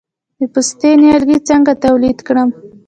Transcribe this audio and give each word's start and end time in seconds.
د 0.39 0.41
پستې 0.53 0.89
نیالګي 1.01 1.37
څنګه 1.49 1.73
تولید 1.83 2.19
کړم؟ 2.27 2.49